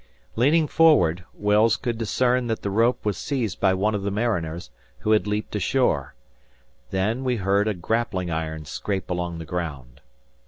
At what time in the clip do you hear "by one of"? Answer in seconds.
3.59-4.01